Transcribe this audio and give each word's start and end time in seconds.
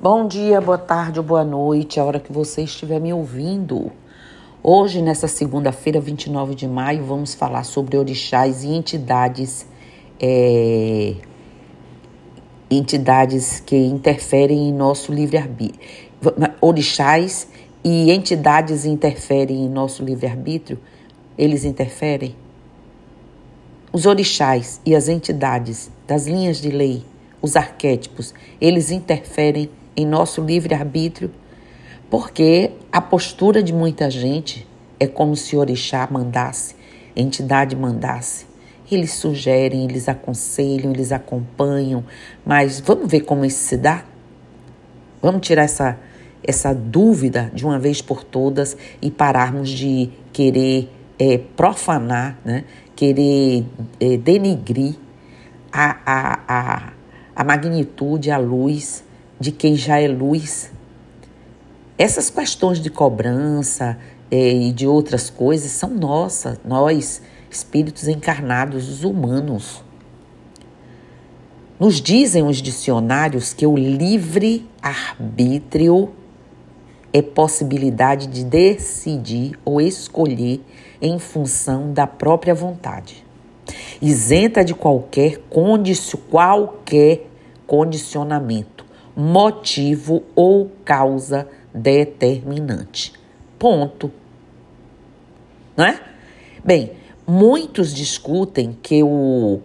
Bom 0.00 0.26
dia, 0.26 0.60
boa 0.60 0.76
tarde 0.76 1.20
ou 1.20 1.24
boa 1.24 1.44
noite, 1.44 1.98
a 1.98 2.04
hora 2.04 2.18
que 2.18 2.32
você 2.32 2.62
estiver 2.62 3.00
me 3.00 3.12
ouvindo. 3.12 3.92
Hoje, 4.62 5.00
nessa 5.00 5.28
segunda-feira, 5.28 6.00
29 6.00 6.54
de 6.54 6.66
maio, 6.66 7.04
vamos 7.04 7.32
falar 7.32 7.62
sobre 7.62 7.96
orixás 7.96 8.64
e 8.64 8.68
entidades, 8.68 9.66
é, 10.20 11.14
entidades 12.68 13.60
que 13.60 13.76
interferem 13.76 14.68
em 14.68 14.72
nosso 14.72 15.12
livre-arbítrio. 15.12 15.80
Orixás 16.60 17.48
e 17.82 18.10
entidades 18.10 18.84
interferem 18.84 19.64
em 19.64 19.70
nosso 19.70 20.04
livre-arbítrio? 20.04 20.78
Eles 21.38 21.64
interferem? 21.64 22.34
Os 23.92 24.06
orixás 24.06 24.80
e 24.84 24.94
as 24.94 25.08
entidades 25.08 25.88
das 26.06 26.26
linhas 26.26 26.58
de 26.58 26.70
lei, 26.70 27.04
os 27.40 27.54
arquétipos, 27.54 28.34
eles 28.60 28.90
interferem 28.90 29.70
em 29.96 30.06
nosso 30.06 30.40
livre-arbítrio? 30.40 31.30
Porque 32.10 32.72
a 32.92 33.00
postura 33.00 33.62
de 33.62 33.72
muita 33.72 34.10
gente 34.10 34.66
é 35.00 35.06
como 35.06 35.36
se 35.36 35.56
orixá 35.56 36.06
mandasse, 36.10 36.74
entidade 37.16 37.74
mandasse. 37.74 38.46
Eles 38.90 39.12
sugerem, 39.12 39.84
eles 39.84 40.08
aconselham, 40.08 40.92
eles 40.92 41.10
acompanham, 41.10 42.04
mas 42.44 42.80
vamos 42.80 43.10
ver 43.10 43.20
como 43.20 43.44
isso 43.44 43.64
se 43.64 43.76
dá? 43.76 44.04
Vamos 45.20 45.46
tirar 45.46 45.62
essa, 45.62 45.98
essa 46.42 46.74
dúvida 46.74 47.50
de 47.54 47.64
uma 47.64 47.78
vez 47.78 48.02
por 48.02 48.22
todas 48.22 48.76
e 49.00 49.10
pararmos 49.10 49.70
de 49.70 50.10
querer 50.32 50.90
é, 51.18 51.38
profanar, 51.38 52.38
né? 52.44 52.64
querer 52.94 53.64
é, 53.98 54.16
denigrir 54.16 54.94
a, 55.72 55.96
a, 56.06 56.40
a, 56.46 56.92
a 57.34 57.44
magnitude, 57.44 58.30
a 58.30 58.38
luz 58.38 59.03
de 59.38 59.52
quem 59.52 59.76
já 59.76 60.00
é 60.00 60.08
luz. 60.08 60.70
Essas 61.96 62.30
questões 62.30 62.80
de 62.80 62.90
cobrança 62.90 63.98
é, 64.30 64.52
e 64.52 64.72
de 64.72 64.86
outras 64.86 65.30
coisas 65.30 65.70
são 65.70 65.90
nossas, 65.90 66.58
nós, 66.64 67.22
espíritos 67.50 68.08
encarnados, 68.08 68.88
os 68.88 69.04
humanos. 69.04 69.84
Nos 71.78 72.00
dizem 72.00 72.44
os 72.44 72.62
dicionários 72.62 73.52
que 73.52 73.66
o 73.66 73.76
livre 73.76 74.68
arbítrio 74.80 76.12
é 77.12 77.22
possibilidade 77.22 78.26
de 78.26 78.44
decidir 78.44 79.56
ou 79.64 79.80
escolher 79.80 80.60
em 81.00 81.16
função 81.20 81.92
da 81.92 82.08
própria 82.08 82.52
vontade, 82.52 83.24
isenta 84.02 84.64
de 84.64 84.74
qualquer, 84.74 85.38
condicio, 85.48 86.18
qualquer 86.18 87.30
condicionamento, 87.68 88.73
motivo 89.16 90.22
ou 90.34 90.70
causa 90.84 91.48
determinante. 91.72 93.12
Ponto. 93.58 94.10
Não 95.76 95.84
é? 95.84 96.00
Bem, 96.64 96.92
muitos 97.26 97.92
discutem 97.92 98.76
que 98.82 99.02
o 99.02 99.60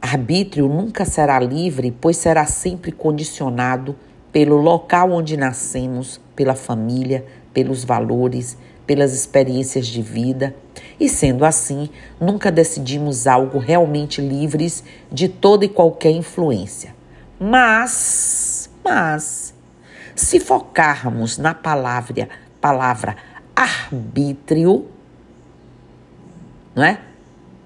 arbítrio 0.00 0.68
nunca 0.68 1.04
será 1.04 1.38
livre, 1.38 1.94
pois 2.00 2.16
será 2.16 2.46
sempre 2.46 2.92
condicionado 2.92 3.96
pelo 4.32 4.56
local 4.56 5.10
onde 5.10 5.36
nascemos, 5.36 6.20
pela 6.34 6.54
família, 6.54 7.24
pelos 7.52 7.84
valores, 7.84 8.56
pelas 8.86 9.12
experiências 9.12 9.86
de 9.86 10.02
vida. 10.02 10.54
E 10.98 11.08
sendo 11.08 11.44
assim, 11.44 11.88
nunca 12.20 12.50
decidimos 12.50 13.26
algo 13.26 13.58
realmente 13.58 14.20
livres 14.20 14.84
de 15.10 15.28
toda 15.28 15.64
e 15.64 15.68
qualquer 15.68 16.10
influência. 16.10 16.94
Mas, 17.38 18.49
mas, 18.84 19.54
se 20.14 20.40
focarmos 20.40 21.38
na 21.38 21.54
palavra, 21.54 22.28
palavra 22.60 23.16
arbítrio, 23.54 24.86
não 26.74 26.84
é? 26.84 27.00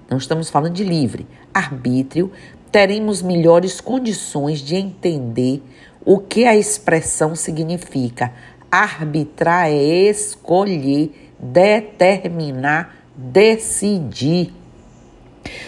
Não 0.09 0.17
estamos 0.17 0.49
falando 0.49 0.73
de 0.73 0.83
livre. 0.83 1.25
Arbítrio, 1.53 2.31
teremos 2.71 3.21
melhores 3.21 3.79
condições 3.79 4.59
de 4.59 4.75
entender 4.75 5.63
o 6.03 6.19
que 6.19 6.45
a 6.45 6.55
expressão 6.55 7.35
significa. 7.35 8.31
Arbitrar 8.69 9.67
é 9.67 10.09
escolher, 10.09 11.33
determinar, 11.39 12.95
decidir. 13.15 14.53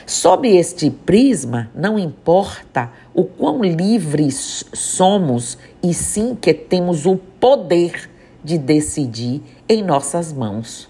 Sob 0.06 0.48
este 0.48 0.90
prisma, 0.90 1.70
não 1.76 2.00
importa 2.00 2.92
o 3.14 3.24
quão 3.24 3.64
livres 3.64 4.66
somos, 4.74 5.58
e 5.84 5.94
sim 5.94 6.36
que 6.36 6.54
temos 6.54 7.06
o 7.06 7.18
poder 7.18 8.10
de 8.44 8.58
decidir 8.58 9.42
em 9.68 9.84
nossas 9.84 10.32
mãos. 10.32 10.90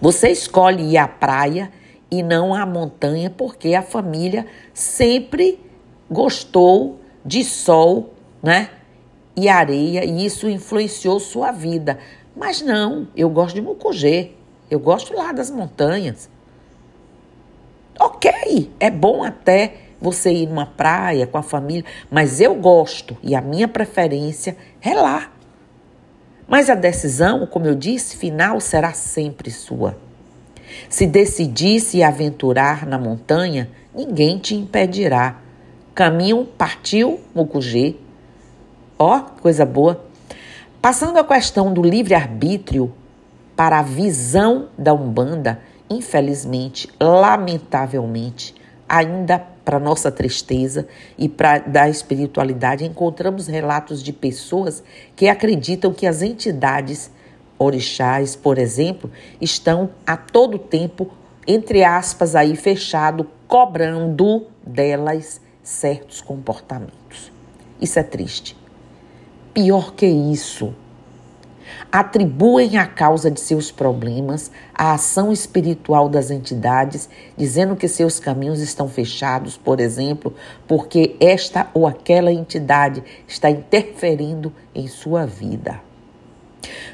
Você 0.00 0.30
escolhe 0.30 0.92
ir 0.92 0.98
à 0.98 1.08
praia 1.08 1.72
e 2.10 2.22
não 2.22 2.54
à 2.54 2.66
montanha 2.66 3.30
porque 3.30 3.74
a 3.74 3.82
família 3.82 4.46
sempre 4.72 5.58
gostou 6.10 7.00
de 7.24 7.42
sol, 7.42 8.12
né? 8.42 8.70
E 9.36 9.48
areia, 9.48 10.04
e 10.04 10.24
isso 10.24 10.48
influenciou 10.48 11.18
sua 11.18 11.50
vida. 11.50 11.98
Mas 12.36 12.60
não, 12.60 13.08
eu 13.16 13.28
gosto 13.30 13.54
de 13.54 13.62
Mucugê. 13.62 14.32
Eu 14.70 14.78
gosto 14.78 15.14
lá 15.14 15.32
das 15.32 15.50
montanhas. 15.50 16.28
Ok, 17.98 18.72
é 18.80 18.90
bom 18.90 19.22
até 19.22 19.74
você 20.00 20.32
ir 20.32 20.46
numa 20.48 20.66
praia 20.66 21.26
com 21.26 21.38
a 21.38 21.42
família, 21.42 21.84
mas 22.10 22.40
eu 22.40 22.54
gosto 22.54 23.16
e 23.22 23.34
a 23.34 23.40
minha 23.40 23.68
preferência 23.68 24.56
é 24.82 24.94
lá. 24.94 25.30
Mas 26.46 26.68
a 26.68 26.74
decisão, 26.74 27.46
como 27.46 27.66
eu 27.66 27.74
disse, 27.74 28.16
final 28.16 28.60
será 28.60 28.92
sempre 28.92 29.50
sua. 29.50 29.96
Se 30.88 31.06
decidir 31.06 31.80
se 31.80 32.02
aventurar 32.02 32.86
na 32.86 32.98
montanha, 32.98 33.70
ninguém 33.94 34.38
te 34.38 34.54
impedirá. 34.54 35.38
Caminho 35.94 36.44
partiu 36.44 37.20
Mucugê. 37.34 37.96
Ó, 38.98 39.20
coisa 39.20 39.64
boa. 39.64 40.04
Passando 40.82 41.18
a 41.18 41.24
questão 41.24 41.72
do 41.72 41.82
livre-arbítrio 41.82 42.92
para 43.56 43.78
a 43.78 43.82
visão 43.82 44.68
da 44.76 44.92
Umbanda, 44.92 45.60
infelizmente, 45.96 46.88
lamentavelmente, 47.00 48.54
ainda 48.88 49.38
para 49.64 49.78
nossa 49.78 50.10
tristeza 50.10 50.86
e 51.16 51.28
para 51.28 51.58
da 51.58 51.88
espiritualidade, 51.88 52.84
encontramos 52.84 53.46
relatos 53.46 54.02
de 54.02 54.12
pessoas 54.12 54.82
que 55.16 55.28
acreditam 55.28 55.92
que 55.92 56.06
as 56.06 56.22
entidades 56.22 57.10
orixás, 57.58 58.36
por 58.36 58.58
exemplo, 58.58 59.10
estão 59.40 59.90
a 60.06 60.16
todo 60.16 60.58
tempo, 60.58 61.10
entre 61.46 61.82
aspas, 61.82 62.34
aí 62.34 62.56
fechado, 62.56 63.28
cobrando 63.46 64.46
delas 64.66 65.40
certos 65.62 66.20
comportamentos. 66.20 67.32
Isso 67.80 67.98
é 67.98 68.02
triste. 68.02 68.56
Pior 69.52 69.94
que 69.94 70.06
isso, 70.06 70.74
atribuem 71.90 72.76
a 72.76 72.86
causa 72.86 73.30
de 73.30 73.40
seus 73.40 73.70
problemas 73.70 74.50
à 74.74 74.92
ação 74.92 75.32
espiritual 75.32 76.08
das 76.08 76.30
entidades, 76.30 77.08
dizendo 77.36 77.76
que 77.76 77.88
seus 77.88 78.18
caminhos 78.18 78.60
estão 78.60 78.88
fechados, 78.88 79.56
por 79.56 79.80
exemplo, 79.80 80.34
porque 80.66 81.16
esta 81.20 81.68
ou 81.74 81.86
aquela 81.86 82.32
entidade 82.32 83.02
está 83.26 83.50
interferindo 83.50 84.52
em 84.74 84.86
sua 84.86 85.26
vida. 85.26 85.80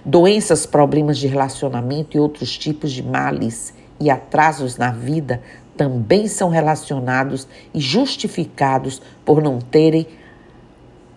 Doenças, 0.05 0.67
problemas 0.67 1.19
de 1.19 1.27
relacionamento 1.27 2.17
e 2.17 2.21
outros 2.21 2.57
tipos 2.57 2.93
de 2.93 3.03
males 3.03 3.75
e 4.01 4.11
atrasos 4.11 4.77
na 4.77 4.91
vida 4.91 5.43
também 5.77 6.27
são 6.27 6.49
relacionados 6.49 7.47
e 7.73 7.81
justificados 7.81 9.01
por 9.25 9.43
não 9.43 9.59
terem 9.59 10.07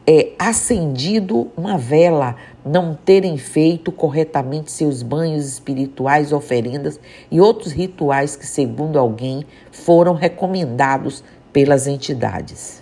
é, 0.05 0.31
acendido 0.37 1.49
uma 1.55 1.77
vela, 1.77 2.35
não 2.65 2.93
terem 2.93 3.37
feito 3.37 3.91
corretamente 3.91 4.71
seus 4.71 5.03
banhos 5.03 5.45
espirituais, 5.45 6.31
oferendas 6.31 6.99
e 7.29 7.41
outros 7.41 7.73
rituais 7.73 8.35
que, 8.35 8.45
segundo 8.45 8.97
alguém, 8.97 9.45
foram 9.71 10.13
recomendados 10.13 11.23
pelas 11.51 11.87
entidades. 11.87 12.81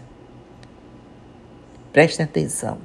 Prestem 1.91 2.23
atenção. 2.23 2.77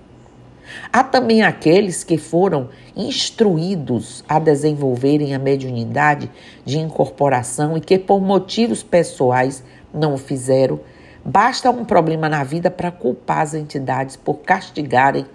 Há 0.93 1.05
também 1.05 1.43
aqueles 1.43 2.03
que 2.03 2.19
foram 2.19 2.69
instruídos 2.97 4.25
a 4.29 4.39
desenvolverem 4.39 5.35
a 5.35 5.39
mediunidade 5.39 6.31
de 6.65 6.79
incorporação 6.79 7.77
e 7.77 7.81
que, 7.81 7.99
por 7.99 8.21
motivos 8.21 8.83
pessoais, 8.83 9.63
não 9.95 10.15
o 10.15 10.19
fizeram. 10.19 10.81
Basta 11.25 11.71
um 11.71 11.85
problema 11.85 12.29
na 12.29 12.43
vida 12.43 12.71
para 12.71 12.91
culpar 12.91 13.43
as 13.43 13.55
entidades 13.55 14.17
por 14.17 14.39
castigarem 14.39 15.27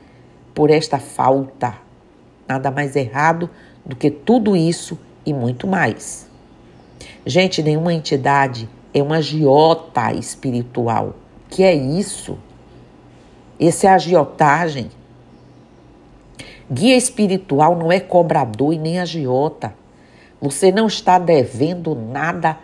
por 0.53 0.69
esta 0.69 0.97
falta. 0.97 1.75
Nada 2.47 2.71
mais 2.71 2.95
errado 2.95 3.49
do 3.85 3.95
que 3.95 4.11
tudo 4.11 4.55
isso 4.55 4.97
e 5.25 5.33
muito 5.33 5.67
mais. 5.67 6.29
Gente, 7.25 7.61
nenhuma 7.61 7.93
entidade 7.93 8.69
é 8.93 9.01
uma 9.01 9.21
giota 9.21 10.13
espiritual. 10.13 11.15
Que 11.49 11.63
é 11.63 11.73
isso? 11.73 12.37
Esse 13.59 13.85
é 13.85 13.89
agiotagem. 13.91 14.89
Guia 16.69 16.95
espiritual 16.95 17.75
não 17.75 17.91
é 17.91 17.99
cobrador 17.99 18.73
e 18.73 18.77
nem 18.77 18.99
agiota. 18.99 19.75
Você 20.41 20.71
não 20.71 20.87
está 20.87 21.19
devendo 21.19 21.93
nada. 21.93 22.57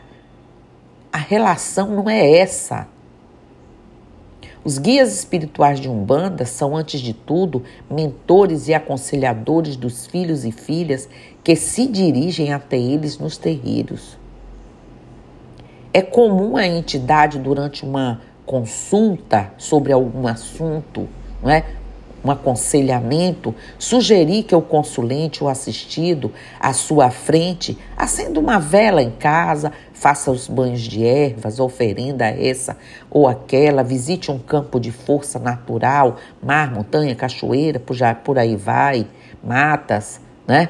A 1.12 1.18
relação 1.18 1.90
não 1.90 2.10
é 2.10 2.38
essa. 2.38 2.88
Os 4.68 4.78
guias 4.78 5.16
espirituais 5.16 5.80
de 5.80 5.88
Umbanda 5.88 6.44
são, 6.44 6.76
antes 6.76 7.00
de 7.00 7.14
tudo, 7.14 7.64
mentores 7.90 8.68
e 8.68 8.74
aconselhadores 8.74 9.78
dos 9.78 10.08
filhos 10.08 10.44
e 10.44 10.52
filhas 10.52 11.08
que 11.42 11.56
se 11.56 11.88
dirigem 11.88 12.52
até 12.52 12.78
eles 12.78 13.18
nos 13.18 13.38
terreiros. 13.38 14.18
É 15.94 16.02
comum 16.02 16.58
a 16.58 16.68
entidade, 16.68 17.40
durante 17.40 17.86
uma 17.86 18.20
consulta 18.46 19.54
sobre 19.58 19.94
algum 19.94 20.28
assunto, 20.28 21.08
não 21.42 21.50
é? 21.50 21.64
Um 22.28 22.32
aconselhamento, 22.32 23.56
sugerir 23.80 24.44
que 24.44 24.56
o 24.56 24.62
consulente 24.62 25.44
ou 25.44 25.50
assistido 25.50 26.32
à 26.60 26.74
sua 26.74 27.10
frente 27.10 27.78
acenda 27.96 28.40
uma 28.40 28.60
vela 28.60 29.02
em 29.02 29.12
casa, 29.12 29.72
faça 29.94 30.30
os 30.30 30.48
banhos 30.48 30.82
de 30.82 31.06
ervas, 31.06 31.60
oferenda 31.60 32.26
essa 32.26 32.78
ou 33.10 33.28
aquela, 33.28 33.84
visite 33.84 34.30
um 34.30 34.38
campo 34.38 34.80
de 34.80 34.92
força 34.92 35.40
natural, 35.40 36.18
mar, 36.44 36.72
montanha, 36.72 37.16
cachoeira, 37.16 37.80
por, 37.80 38.38
aí 38.38 38.56
vai, 38.56 39.08
matas, 39.44 40.20
né? 40.46 40.70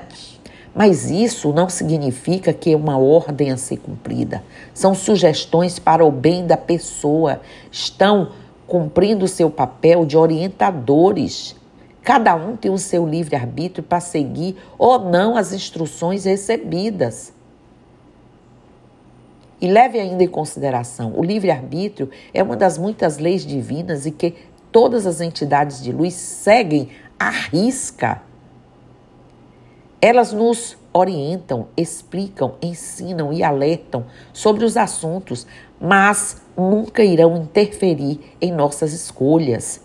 Mas 0.76 1.10
isso 1.10 1.52
não 1.52 1.70
significa 1.70 2.54
que 2.54 2.72
é 2.72 2.78
uma 2.78 3.00
ordem 3.00 3.52
a 3.52 3.58
ser 3.58 3.78
cumprida. 3.78 4.44
São 4.76 4.94
sugestões 4.94 5.80
para 5.80 6.06
o 6.06 6.12
bem 6.12 6.46
da 6.46 6.56
pessoa. 6.56 7.42
Estão 7.72 8.30
cumprindo 8.68 9.28
seu 9.28 9.50
papel 9.50 10.06
de 10.06 10.18
orientadores. 10.18 11.56
Cada 12.04 12.36
um 12.36 12.56
tem 12.56 12.72
o 12.72 12.78
seu 12.78 13.08
livre-arbítrio 13.08 13.84
para 13.84 14.00
seguir 14.00 14.58
ou 14.78 15.00
não 15.00 15.36
as 15.36 15.54
instruções 15.54 16.26
recebidas. 16.26 17.34
E 19.60 19.68
leve 19.68 20.00
ainda 20.00 20.24
em 20.24 20.28
consideração: 20.28 21.14
o 21.16 21.24
livre-arbítrio 21.24 22.10
é 22.34 22.44
uma 22.44 22.56
das 22.56 22.78
muitas 22.78 23.18
leis 23.18 23.46
divinas 23.46 24.06
e 24.06 24.12
que 24.12 24.36
todas 24.72 25.08
as 25.08 25.22
entidades 25.22 25.82
de 25.82 25.92
luz 25.92 26.14
seguem 26.14 26.90
à 27.20 27.30
risca. 27.30 28.22
Elas 30.00 30.32
nos 30.32 30.78
orientam, 30.94 31.68
explicam, 31.76 32.56
ensinam 32.62 33.34
e 33.34 33.44
alertam 33.44 34.06
sobre 34.32 34.64
os 34.64 34.78
assuntos, 34.78 35.48
mas 35.82 36.42
nunca 36.58 37.04
irão 37.04 37.38
interferir 37.38 38.20
em 38.42 38.52
nossas 38.52 38.92
escolhas. 38.92 39.80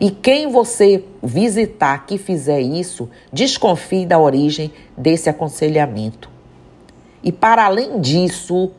E 0.00 0.10
quem 0.10 0.50
você 0.50 1.04
visitar 1.20 2.06
que 2.06 2.16
fizer 2.16 2.60
isso, 2.60 3.10
desconfie 3.32 4.06
da 4.06 4.18
origem 4.18 4.72
desse 4.96 5.28
aconselhamento. 5.28 6.30
E 7.22 7.32
para 7.32 7.64
além 7.64 8.00
disso, 8.00 8.70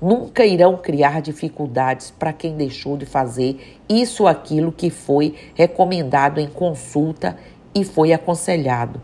nunca 0.00 0.46
irão 0.46 0.76
criar 0.76 1.20
dificuldades 1.20 2.12
para 2.12 2.32
quem 2.32 2.56
deixou 2.56 2.96
de 2.96 3.04
fazer 3.04 3.78
isso 3.88 4.26
aquilo 4.26 4.70
que 4.70 4.90
foi 4.90 5.34
recomendado 5.54 6.40
em 6.40 6.46
consulta 6.46 7.36
e 7.74 7.84
foi 7.84 8.12
aconselhado. 8.12 9.02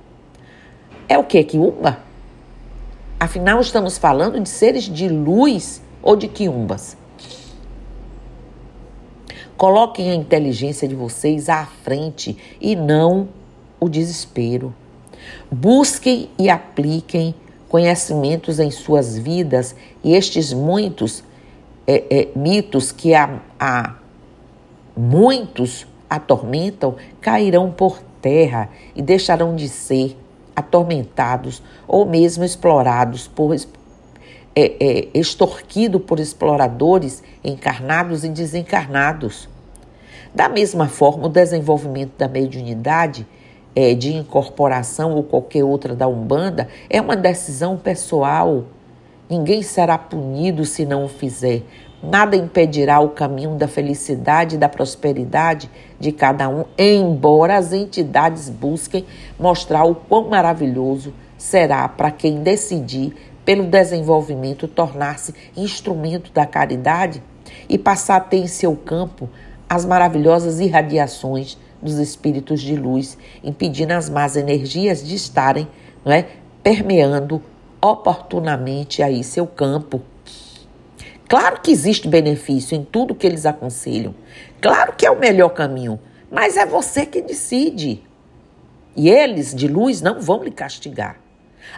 É 1.09 1.19
o 1.19 1.25
que, 1.25 1.43
quiumba? 1.43 1.99
Afinal, 3.19 3.61
estamos 3.61 3.99
falando 3.99 4.41
de 4.41 4.49
seres 4.49 4.85
de 4.85 5.09
luz 5.09 5.83
ou 6.01 6.15
de 6.15 6.29
quiumbas. 6.29 7.00
Coloquem 9.61 10.11
a 10.11 10.15
inteligência 10.15 10.89
de 10.89 10.95
vocês 10.95 11.51
à 11.51 11.67
frente 11.67 12.35
e 12.59 12.75
não 12.75 13.29
o 13.79 13.91
desespero. 13.91 14.75
Busquem 15.53 16.31
e 16.39 16.49
apliquem 16.49 17.35
conhecimentos 17.69 18.59
em 18.59 18.71
suas 18.71 19.19
vidas 19.19 19.77
e 20.03 20.15
estes 20.15 20.55
muitos 20.55 21.23
é, 21.87 22.05
é, 22.09 22.29
mitos 22.35 22.91
que 22.91 23.13
há, 23.13 23.39
há 23.59 23.97
muitos 24.97 25.87
atormentam 26.09 26.97
cairão 27.21 27.71
por 27.71 28.01
terra 28.23 28.71
e 28.97 29.03
deixarão 29.03 29.55
de 29.55 29.69
ser 29.69 30.17
atormentados 30.57 31.63
ou 31.87 32.07
mesmo 32.07 32.45
explorados 32.45 33.29
por 33.29 33.55
é, 34.55 34.73
é, 34.81 35.09
extorquido 35.15 36.01
por 36.01 36.19
exploradores 36.19 37.23
encarnados 37.45 38.25
e 38.25 38.29
desencarnados. 38.29 39.49
Da 40.35 40.49
mesma 40.49 40.89
forma, 40.89 41.27
o 41.27 41.29
desenvolvimento 41.29 42.13
da 42.17 42.29
mediunidade, 42.29 43.27
é, 43.75 43.95
de 43.95 44.13
incorporação 44.13 45.15
ou 45.15 45.23
qualquer 45.23 45.65
outra 45.65 45.95
da 45.95 46.07
Umbanda, 46.07 46.69
é 46.89 47.01
uma 47.01 47.17
decisão 47.17 47.77
pessoal. 47.77 48.65
Ninguém 49.29 49.63
será 49.63 49.97
punido 49.97 50.65
se 50.65 50.85
não 50.85 51.05
o 51.05 51.09
fizer. 51.09 51.63
Nada 52.03 52.35
impedirá 52.35 52.99
o 52.99 53.11
caminho 53.11 53.57
da 53.57 53.69
felicidade 53.69 54.57
e 54.57 54.59
da 54.59 54.69
prosperidade 54.69 55.71
de 55.99 56.11
cada 56.11 56.49
um, 56.49 56.65
embora 56.79 57.57
as 57.57 57.73
entidades 57.73 58.49
busquem 58.49 59.05
mostrar 59.39 59.85
o 59.85 59.95
quão 59.95 60.29
maravilhoso 60.29 61.13
será 61.37 61.89
para 61.89 62.11
quem 62.11 62.43
decidir 62.43 63.15
pelo 63.45 63.65
desenvolvimento 63.65 64.69
tornar-se 64.69 65.35
instrumento 65.57 66.33
da 66.33 66.47
caridade 66.47 67.23
e 67.69 67.79
passar 67.79 68.17
a 68.17 68.21
ter 68.21 68.39
em 68.39 68.47
seu 68.47 68.77
campo 68.77 69.29
as 69.69 69.85
maravilhosas 69.85 70.61
irradiações 70.61 71.57
dos 71.81 71.99
espíritos 71.99 72.61
de 72.61 72.77
luz, 72.77 73.17
impedindo 73.43 73.93
as 73.93 74.11
más 74.11 74.37
energias 74.37 75.07
de 75.07 75.15
estarem 75.15 75.67
não 76.05 76.13
é, 76.13 76.27
permeando 76.63 77.43
oportunamente 77.81 79.03
aí 79.03 79.25
seu 79.25 79.47
campo. 79.47 80.03
Claro 81.29 81.61
que 81.61 81.71
existe 81.71 82.09
benefício 82.09 82.77
em 82.77 82.85
tudo 82.85 83.15
que 83.15 83.27
eles 83.27 83.47
aconselham. 83.47 84.15
Claro 84.61 84.95
que 84.97 85.07
é 85.07 85.11
o 85.11 85.19
melhor 85.19 85.51
caminho, 85.51 85.99
mas 86.31 86.57
é 86.57 86.67
você 86.67 87.07
que 87.07 87.23
decide. 87.23 88.03
E 88.97 89.09
eles 89.09 89.55
de 89.55 89.69
luz 89.69 90.01
não 90.01 90.21
vão 90.21 90.43
lhe 90.43 90.51
castigar. 90.51 91.21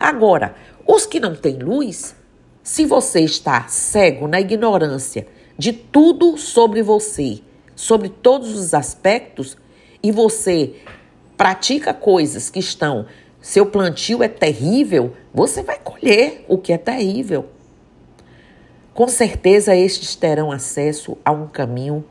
Agora, 0.00 0.54
os 0.86 1.06
que 1.06 1.20
não 1.20 1.34
têm 1.34 1.58
luz, 1.58 2.14
se 2.62 2.84
você 2.84 3.20
está 3.20 3.66
cego 3.68 4.26
na 4.26 4.40
ignorância 4.40 5.26
de 5.58 5.72
tudo 5.72 6.36
sobre 6.36 6.82
você, 6.82 7.40
sobre 7.74 8.08
todos 8.08 8.54
os 8.54 8.74
aspectos, 8.74 9.56
e 10.02 10.10
você 10.10 10.74
pratica 11.36 11.94
coisas 11.94 12.50
que 12.50 12.58
estão, 12.58 13.06
seu 13.40 13.66
plantio 13.66 14.22
é 14.22 14.28
terrível, 14.28 15.12
você 15.32 15.62
vai 15.62 15.78
colher 15.78 16.44
o 16.48 16.58
que 16.58 16.72
é 16.72 16.78
terrível. 16.78 17.46
Com 18.94 19.08
certeza, 19.08 19.74
estes 19.74 20.14
terão 20.14 20.52
acesso 20.52 21.16
a 21.24 21.32
um 21.32 21.46
caminho 21.46 22.04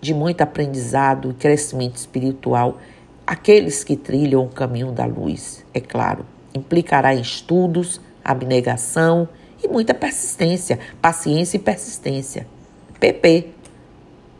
de 0.00 0.14
muito 0.14 0.40
aprendizado 0.40 1.30
e 1.30 1.34
crescimento 1.34 1.96
espiritual, 1.96 2.78
aqueles 3.26 3.84
que 3.84 3.96
trilham 3.96 4.44
o 4.44 4.48
caminho 4.48 4.92
da 4.92 5.04
luz, 5.04 5.64
é 5.74 5.80
claro. 5.80 6.24
Implicará 6.54 7.14
em 7.14 7.20
estudos, 7.20 8.00
abnegação 8.24 9.28
e 9.62 9.68
muita 9.68 9.94
persistência, 9.94 10.78
paciência 11.00 11.56
e 11.56 11.60
persistência. 11.60 12.46
PP. 12.98 13.48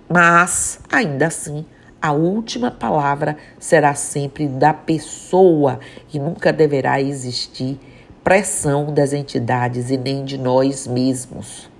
Mas, 0.08 0.80
ainda 0.90 1.26
assim, 1.26 1.64
a 2.00 2.12
última 2.12 2.70
palavra 2.70 3.36
será 3.58 3.94
sempre 3.94 4.48
da 4.48 4.72
pessoa 4.72 5.80
e 6.12 6.18
nunca 6.18 6.52
deverá 6.52 7.00
existir 7.00 7.78
pressão 8.24 8.92
das 8.92 9.12
entidades 9.12 9.90
e 9.90 9.96
nem 9.96 10.24
de 10.24 10.38
nós 10.38 10.86
mesmos. 10.86 11.70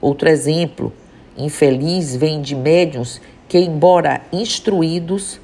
Outro 0.00 0.28
exemplo 0.28 0.92
infeliz 1.36 2.14
vem 2.14 2.40
de 2.40 2.54
médiuns 2.54 3.20
que, 3.48 3.58
embora 3.58 4.22
instruídos 4.32 5.40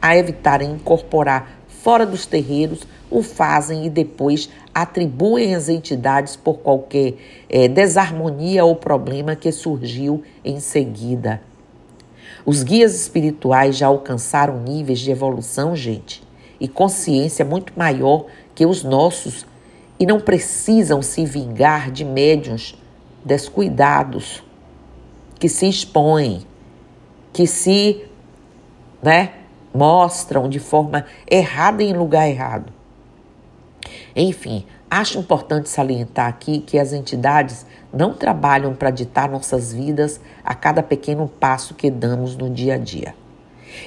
a 0.00 0.16
evitarem 0.16 0.72
incorporar 0.72 1.58
fora 1.68 2.06
dos 2.06 2.26
terreiros, 2.26 2.86
o 3.10 3.22
fazem 3.22 3.86
e 3.86 3.90
depois 3.90 4.48
atribuem 4.76 5.54
às 5.54 5.70
entidades 5.70 6.36
por 6.36 6.58
qualquer 6.58 7.14
é, 7.48 7.66
desarmonia 7.66 8.62
ou 8.62 8.76
problema 8.76 9.34
que 9.34 9.50
surgiu 9.50 10.22
em 10.44 10.60
seguida. 10.60 11.40
Os 12.44 12.62
guias 12.62 12.94
espirituais 12.94 13.78
já 13.78 13.86
alcançaram 13.86 14.60
níveis 14.60 14.98
de 14.98 15.10
evolução, 15.10 15.74
gente, 15.74 16.22
e 16.60 16.68
consciência 16.68 17.42
muito 17.42 17.72
maior 17.74 18.26
que 18.54 18.66
os 18.66 18.84
nossos 18.84 19.46
e 19.98 20.04
não 20.04 20.20
precisam 20.20 21.00
se 21.00 21.24
vingar 21.24 21.90
de 21.90 22.04
médiuns 22.04 22.78
descuidados, 23.24 24.44
que 25.38 25.48
se 25.48 25.66
expõem, 25.66 26.42
que 27.32 27.46
se 27.46 28.04
né, 29.02 29.32
mostram 29.72 30.50
de 30.50 30.58
forma 30.58 31.06
errada 31.26 31.82
em 31.82 31.94
lugar 31.94 32.28
errado. 32.28 32.75
Enfim, 34.16 34.64
acho 34.90 35.18
importante 35.18 35.68
salientar 35.68 36.26
aqui 36.26 36.60
que 36.60 36.78
as 36.78 36.94
entidades 36.94 37.66
não 37.92 38.14
trabalham 38.14 38.74
para 38.74 38.90
ditar 38.90 39.28
nossas 39.28 39.74
vidas 39.74 40.18
a 40.42 40.54
cada 40.54 40.82
pequeno 40.82 41.28
passo 41.28 41.74
que 41.74 41.90
damos 41.90 42.34
no 42.34 42.48
dia 42.48 42.76
a 42.76 42.78
dia. 42.78 43.14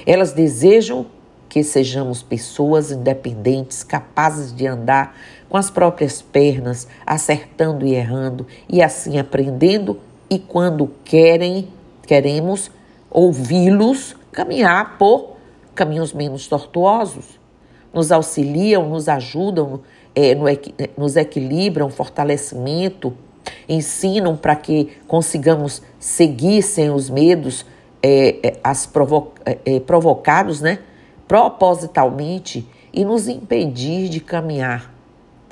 Elas 0.06 0.32
desejam 0.32 1.06
que 1.48 1.64
sejamos 1.64 2.22
pessoas 2.22 2.92
independentes, 2.92 3.82
capazes 3.82 4.54
de 4.54 4.68
andar 4.68 5.16
com 5.48 5.56
as 5.56 5.68
próprias 5.68 6.22
pernas, 6.22 6.86
acertando 7.04 7.84
e 7.84 7.94
errando 7.94 8.46
e 8.68 8.80
assim 8.80 9.18
aprendendo 9.18 9.98
e 10.30 10.38
quando 10.38 10.92
querem, 11.04 11.68
queremos 12.06 12.70
ouvi-los 13.10 14.14
caminhar 14.30 14.96
por 14.96 15.36
caminhos 15.74 16.12
menos 16.12 16.46
tortuosos. 16.46 17.40
Nos 17.92 18.12
auxiliam, 18.12 18.88
nos 18.88 19.08
ajudam, 19.08 19.80
é, 20.14 20.34
no, 20.34 20.44
nos 20.96 21.16
equilibram, 21.16 21.90
fortalecimento, 21.90 23.14
ensinam 23.68 24.36
para 24.36 24.56
que 24.56 24.90
consigamos 25.06 25.82
seguir 25.98 26.62
sem 26.62 26.90
os 26.90 27.08
medos 27.08 27.64
é, 28.02 28.36
é 28.42 28.60
as 28.62 28.86
provo 28.86 29.32
é, 29.44 29.58
é, 29.64 29.80
provocados, 29.80 30.60
né? 30.60 30.78
propositalmente 31.28 32.66
e 32.92 33.04
nos 33.04 33.28
impedir 33.28 34.08
de 34.08 34.20
caminhar, 34.20 34.92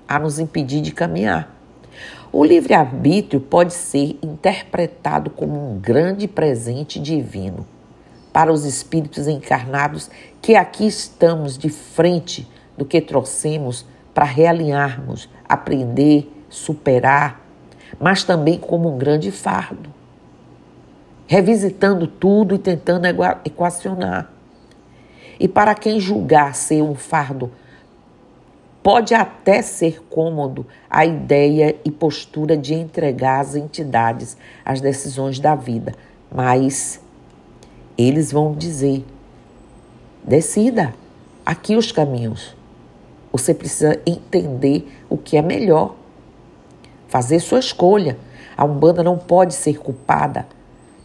a 0.09 0.19
nos 0.19 0.39
impedir 0.39 0.81
de 0.81 0.93
caminhar. 0.93 1.57
O 2.33 2.45
livre-arbítrio 2.45 3.41
pode 3.41 3.73
ser 3.73 4.19
interpretado 4.23 5.31
como 5.31 5.73
um 5.73 5.79
grande 5.79 6.27
presente 6.27 6.99
divino 6.99 7.67
para 8.33 8.53
os 8.53 8.65
espíritos 8.65 9.27
encarnados 9.27 10.11
que 10.43 10.55
aqui 10.55 10.87
estamos 10.87 11.57
de 11.57 11.69
frente 11.69 12.47
do 12.77 12.85
que 12.85 13.01
trouxemos 13.01 13.87
para 14.19 14.27
realinharmos, 14.27 15.31
aprender, 15.49 16.29
superar, 16.49 17.41
mas 18.01 18.25
também 18.25 18.59
como 18.59 18.93
um 18.93 18.99
grande 18.99 19.31
fardo, 19.31 19.95
revisitando 21.29 22.09
tudo 22.09 22.53
e 22.53 22.59
tentando 22.59 23.07
equacionar. 23.45 24.29
E 25.39 25.47
para 25.47 25.73
quem 25.73 26.01
julgar 26.01 26.57
ser 26.57 26.83
um 26.83 26.97
fardo, 26.97 27.53
pode 28.83 29.15
até 29.15 29.63
ser 29.63 30.03
cômodo 30.11 30.67
a 30.91 31.07
ideia 31.07 31.77
e 31.85 31.91
postura 31.93 32.57
de 32.57 32.75
entregar 32.75 33.39
às 33.39 33.55
entidades 33.55 34.37
as 34.65 34.81
decisões 34.81 35.39
da 35.39 35.55
vida, 35.55 35.95
mas 36.29 37.01
eles 37.97 38.33
vão 38.33 38.53
dizer: 38.53 39.05
decida, 40.25 40.93
aqui 41.47 41.77
os 41.77 41.93
caminhos. 41.93 42.58
Você 43.33 43.53
precisa 43.53 44.01
entender 44.07 44.89
o 45.09 45.17
que 45.17 45.37
é 45.37 45.43
melhor, 45.43 45.95
fazer 47.09 47.41
sua 47.41 47.59
escolha. 47.59 48.19
A 48.57 48.65
Umbanda 48.65 49.03
não 49.03 49.19
pode 49.19 49.55
ser 49.55 49.79
culpada 49.79 50.47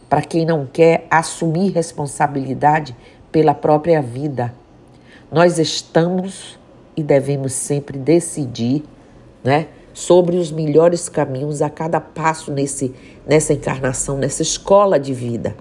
para 0.08 0.22
quem 0.22 0.44
não 0.46 0.66
quer 0.66 1.06
assumir 1.10 1.72
responsabilidade 1.72 2.96
pela 3.32 3.54
própria 3.54 4.00
vida. 4.00 4.54
Nós 5.30 5.58
estamos 5.58 6.58
e 6.96 7.02
devemos 7.02 7.52
sempre 7.52 7.98
decidir, 7.98 8.84
né, 9.42 9.66
sobre 9.92 10.36
os 10.36 10.50
melhores 10.50 11.08
caminhos 11.08 11.62
a 11.62 11.70
cada 11.70 12.00
passo 12.00 12.52
nesse 12.52 12.94
nessa 13.26 13.52
encarnação, 13.52 14.18
nessa 14.18 14.42
escola 14.42 14.98
de 14.98 15.14
vida. 15.14 15.56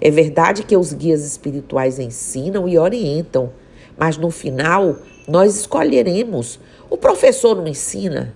É 0.00 0.10
verdade 0.10 0.64
que 0.64 0.76
os 0.76 0.92
guias 0.92 1.24
espirituais 1.24 1.98
ensinam 1.98 2.68
e 2.68 2.76
orientam, 2.76 3.50
mas 3.96 4.16
no 4.16 4.30
final 4.30 4.98
nós 5.26 5.56
escolheremos. 5.56 6.58
O 6.90 6.96
professor 6.96 7.56
não 7.56 7.66
ensina 7.66 8.34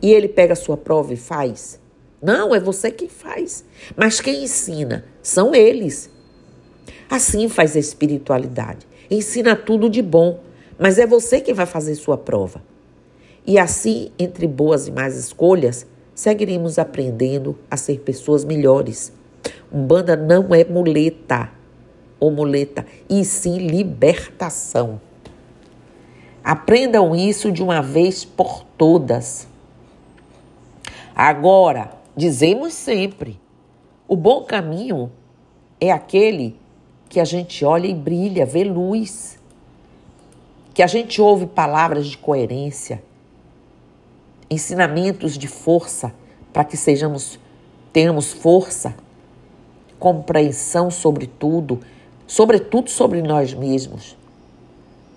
e 0.00 0.12
ele 0.12 0.28
pega 0.28 0.52
a 0.52 0.56
sua 0.56 0.76
prova 0.76 1.12
e 1.12 1.16
faz. 1.16 1.78
Não, 2.22 2.54
é 2.54 2.60
você 2.60 2.90
quem 2.90 3.08
faz. 3.08 3.64
Mas 3.96 4.20
quem 4.20 4.44
ensina 4.44 5.04
são 5.22 5.54
eles. 5.54 6.10
Assim 7.08 7.48
faz 7.48 7.76
a 7.76 7.78
espiritualidade. 7.78 8.86
Ensina 9.10 9.56
tudo 9.56 9.90
de 9.90 10.02
bom, 10.02 10.40
mas 10.78 10.98
é 10.98 11.06
você 11.06 11.40
quem 11.40 11.54
vai 11.54 11.66
fazer 11.66 11.94
sua 11.94 12.16
prova. 12.16 12.62
E 13.46 13.58
assim, 13.58 14.12
entre 14.18 14.46
boas 14.46 14.86
e 14.86 14.92
más 14.92 15.16
escolhas, 15.16 15.86
seguiremos 16.14 16.78
aprendendo 16.78 17.58
a 17.70 17.76
ser 17.76 18.00
pessoas 18.00 18.44
melhores. 18.44 19.12
Umbanda 19.72 20.14
não 20.14 20.54
é 20.54 20.64
muleta 20.64 21.50
ou 22.20 22.30
muleta, 22.30 22.86
e 23.08 23.24
sim 23.24 23.56
libertação. 23.56 25.00
Aprendam 26.44 27.16
isso 27.16 27.50
de 27.50 27.62
uma 27.62 27.80
vez 27.80 28.24
por 28.24 28.64
todas. 28.76 29.48
Agora, 31.14 31.92
dizemos 32.16 32.74
sempre: 32.74 33.40
o 34.06 34.14
bom 34.14 34.44
caminho 34.44 35.10
é 35.80 35.90
aquele 35.90 36.56
que 37.08 37.18
a 37.18 37.24
gente 37.24 37.64
olha 37.64 37.86
e 37.86 37.94
brilha, 37.94 38.46
vê 38.46 38.62
luz, 38.62 39.38
que 40.72 40.82
a 40.82 40.86
gente 40.86 41.20
ouve 41.20 41.46
palavras 41.46 42.06
de 42.06 42.16
coerência, 42.16 43.02
ensinamentos 44.48 45.36
de 45.36 45.48
força 45.48 46.14
para 46.52 46.64
que 46.64 46.76
sejamos 46.76 47.38
tenhamos 47.92 48.32
força, 48.32 48.94
compreensão 49.98 50.90
sobre 50.90 51.26
tudo, 51.26 51.80
sobretudo 52.30 52.88
sobre 52.88 53.20
nós 53.22 53.52
mesmos, 53.52 54.16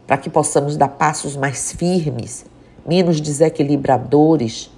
para 0.08 0.18
que 0.18 0.32
possamos 0.32 0.76
dar 0.76 0.88
passos 0.88 1.36
mais 1.36 1.72
firmes, 1.72 2.44
menos 2.84 3.22
desequilibradores. 3.22 4.72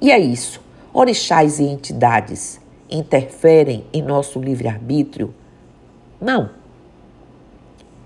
E 0.00 0.12
é 0.12 0.18
isso. 0.18 0.60
Orixás 0.92 1.58
e 1.58 1.64
entidades 1.64 2.60
interferem 2.88 3.84
em 3.92 4.00
nosso 4.00 4.38
livre-arbítrio 4.38 5.34
não. 6.20 6.50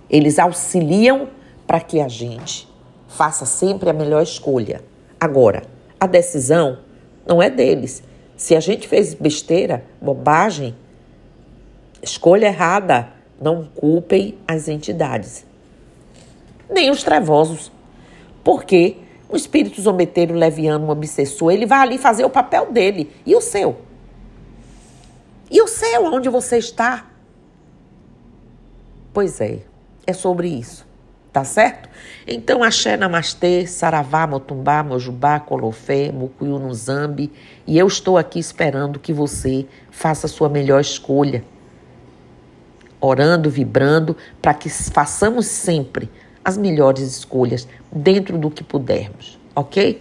Eles 0.08 0.38
auxiliam 0.38 1.28
para 1.66 1.80
que 1.80 2.00
a 2.00 2.08
gente 2.08 2.66
faça 3.08 3.44
sempre 3.44 3.90
a 3.90 3.92
melhor 3.92 4.23
escolha. 4.23 4.82
Agora, 5.20 5.64
a 6.00 6.06
decisão 6.06 6.78
não 7.26 7.42
é 7.42 7.50
deles. 7.50 8.02
Se 8.38 8.56
a 8.56 8.61
gente 8.61 8.88
fez 8.88 9.12
besteira, 9.12 9.85
bobagem, 10.00 10.75
escolha 12.02 12.47
errada, 12.47 13.17
não 13.40 13.64
culpem 13.64 14.37
as 14.47 14.68
entidades, 14.68 15.47
nem 16.68 16.90
os 16.90 17.02
trevosos. 17.02 17.71
Porque 18.42 18.97
o 19.28 19.37
espírito 19.37 19.80
zombeteiro, 19.80 20.35
leviano, 20.35 20.87
um 20.87 20.90
obsessor, 20.90 21.52
ele 21.52 21.66
vai 21.66 21.80
ali 21.80 21.99
fazer 21.99 22.25
o 22.25 22.30
papel 22.30 22.73
dele. 22.73 23.11
E 23.26 23.35
o 23.35 23.40
seu? 23.40 23.76
E 25.50 25.61
o 25.61 25.66
seu, 25.66 26.04
onde 26.04 26.28
você 26.28 26.59
está? 26.59 27.07
Pois 29.12 29.40
é, 29.40 29.61
é 30.07 30.12
sobre 30.12 30.49
isso, 30.49 30.87
tá 31.33 31.42
certo? 31.42 31.88
Então, 32.26 32.62
axé, 32.62 32.97
namastê, 32.97 33.66
saravá, 33.66 34.26
motumbá, 34.26 34.83
mojubá, 34.83 35.40
colofé, 35.40 36.12
mucuyu 36.12 36.59
no 36.59 36.73
zambi, 36.75 37.33
e 37.66 37.78
eu 37.78 37.87
estou 37.87 38.18
aqui 38.18 38.38
esperando 38.38 38.99
que 38.99 39.12
você 39.12 39.66
faça 39.90 40.26
a 40.26 40.30
sua 40.30 40.49
melhor 40.49 40.80
escolha. 40.80 41.42
Orando, 43.00 43.50
vibrando, 43.50 44.17
para 44.40 44.55
que 44.55 44.69
façamos 44.69 45.47
sempre 45.47 46.11
as 46.45 46.57
melhores 46.57 47.02
escolhas 47.02 47.69
dentro 47.93 48.38
do 48.38 48.50
que 48.50 48.64
pudermos, 48.64 49.38
ok? 49.55 50.00